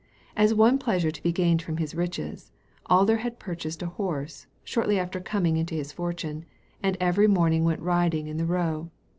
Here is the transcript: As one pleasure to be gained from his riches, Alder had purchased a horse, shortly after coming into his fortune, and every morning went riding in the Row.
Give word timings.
As 0.35 0.51
one 0.51 0.79
pleasure 0.79 1.11
to 1.11 1.21
be 1.21 1.31
gained 1.31 1.61
from 1.61 1.77
his 1.77 1.93
riches, 1.93 2.51
Alder 2.87 3.17
had 3.17 3.37
purchased 3.37 3.83
a 3.83 3.93
horse, 4.01 4.47
shortly 4.63 4.97
after 4.97 5.19
coming 5.21 5.57
into 5.57 5.75
his 5.75 5.91
fortune, 5.91 6.43
and 6.81 6.97
every 6.99 7.27
morning 7.27 7.65
went 7.65 7.81
riding 7.83 8.25
in 8.25 8.37
the 8.37 8.45
Row. 8.47 8.89